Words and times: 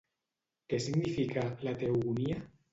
Què 0.71 0.79
significa 0.87 1.45
La 1.69 1.77
Teogonia? 1.85 2.43